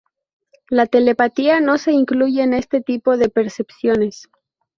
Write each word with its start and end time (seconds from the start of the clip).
La 0.67 0.87
telepatía 0.87 1.59
no 1.59 1.77
se 1.77 1.91
incluye 1.91 2.41
en 2.41 2.55
este 2.55 2.81
tipo 2.81 3.17
de 3.17 3.29
percepciones. 3.29 4.29